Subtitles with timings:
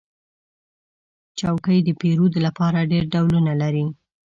[1.39, 3.85] چوکۍ د پیرود لپاره ډېر ډولونه لري.